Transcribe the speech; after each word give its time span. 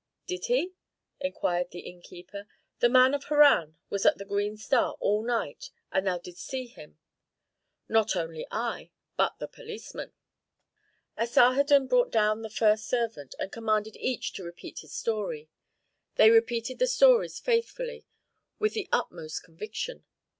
"Did 0.25 0.45
he?" 0.45 0.73
inquired 1.19 1.69
the 1.69 1.81
innkeeper. 1.81 2.47
"The 2.79 2.89
man 2.89 3.13
of 3.13 3.25
Harran 3.25 3.77
was 3.91 4.03
at 4.03 4.17
the 4.17 4.25
'Green 4.25 4.57
Star' 4.57 4.95
all 4.99 5.23
night, 5.23 5.69
and 5.91 6.07
thou 6.07 6.17
didst 6.17 6.43
see 6.47 6.65
him?" 6.65 6.97
"Not 7.87 8.15
only 8.15 8.47
I, 8.49 8.89
but 9.15 9.37
the 9.37 9.47
policeman." 9.47 10.13
Asarhadon 11.19 11.85
brought 11.87 12.11
down 12.11 12.41
the 12.41 12.49
first 12.49 12.87
servant, 12.87 13.35
and 13.37 13.51
commanded 13.51 13.95
each 13.97 14.33
to 14.33 14.43
repeat 14.43 14.79
his 14.79 14.91
story. 14.95 15.49
They 16.15 16.31
repeated 16.31 16.79
the 16.79 16.87
stories 16.87 17.37
faithfully, 17.37 18.07
with 18.57 18.73
the 18.73 18.89
utmost 18.91 19.43
conviction. 19.43 20.03